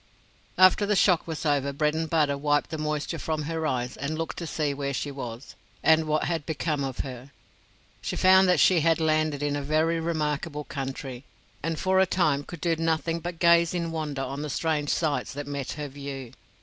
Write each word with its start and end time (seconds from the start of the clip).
After 0.57 0.87
the 0.87 0.95
shock 0.95 1.27
was 1.27 1.45
over 1.45 1.71
Bredenbutta 1.71 2.35
wiped 2.35 2.71
the 2.71 2.79
moisture 2.79 3.19
from 3.19 3.43
her 3.43 3.67
eyes 3.67 3.95
and 3.95 4.17
looked 4.17 4.37
to 4.37 4.47
see 4.47 4.73
where 4.73 4.95
she 4.95 5.11
was, 5.11 5.53
and 5.83 6.05
what 6.07 6.23
had 6.23 6.43
become 6.43 6.83
of 6.83 7.01
her. 7.01 7.29
She 8.01 8.15
found 8.15 8.49
that 8.49 8.59
she 8.59 8.79
had 8.79 8.99
landed 8.99 9.43
in 9.43 9.55
a 9.55 9.61
very 9.61 9.99
remarkable 9.99 10.63
country, 10.63 11.23
and 11.61 11.77
for 11.77 11.99
a 11.99 12.07
time 12.07 12.43
could 12.43 12.61
do 12.61 12.75
nothing 12.77 13.19
but 13.19 13.37
gaze 13.37 13.75
in 13.75 13.91
wonder 13.91 14.23
on 14.23 14.41
the 14.41 14.49
strange 14.49 14.89
sights 14.89 15.33
that 15.33 15.45
met 15.45 15.73
her 15.73 15.87
view. 15.87 16.33